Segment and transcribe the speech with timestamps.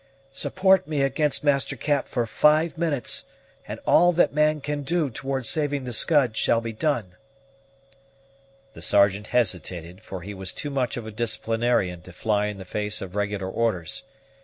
[0.33, 3.25] "Support me against Master Cap for five minutes,
[3.67, 7.13] and all that man can do towards saving the Scud shall be done."
[8.73, 12.65] The Sergeant hesitated, for he was too much of a disciplinarian to fly in the
[12.65, 14.01] face of regular orders.